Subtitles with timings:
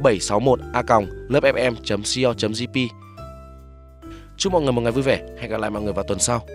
[0.00, 2.88] 761a.lớpfm.co.jp
[4.36, 5.22] Chúc mọi người một ngày vui vẻ.
[5.40, 6.46] Hẹn gặp lại mọi người vào tuần sau.